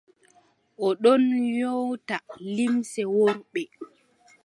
O 0.85 0.87
ɗon 1.01 1.21
nyoota 1.55 2.17
limce 2.55 3.01
worɓe. 3.17 3.61